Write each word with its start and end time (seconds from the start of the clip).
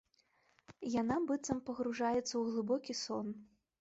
Яна 1.01 1.17
быццам 1.31 1.61
пагружаецца 1.67 2.23
ў 2.37 2.43
глыбокі 2.49 2.93
сон. 3.05 3.25